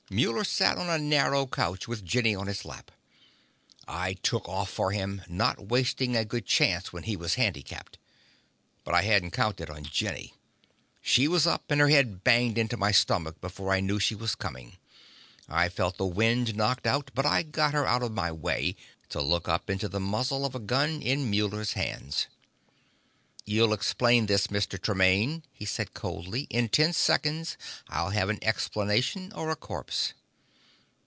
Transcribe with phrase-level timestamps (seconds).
[0.13, 2.91] Muller sat on a narrow couch with Jenny on his lap.
[3.87, 7.97] I took off for him, not wasting a good chance when he was handicapped.
[8.83, 10.33] But I hadn't counted on Jenny.
[11.01, 14.35] She was up, and her head banged into my stomach before I knew she was
[14.35, 14.75] coming.
[15.47, 18.75] I felt the wind knocked out, but I got her out of my way
[19.11, 22.27] to look up into the muzzle of a gun in Muller's hands.
[23.43, 24.79] "You'll explain this, Mr.
[24.79, 26.41] Tremaine," he said coldly.
[26.51, 27.57] "In ten seconds,
[27.89, 30.13] I'll have an explanation or a corpse."